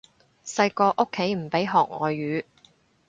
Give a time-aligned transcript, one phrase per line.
[0.43, 2.43] 細個屋企唔俾學外語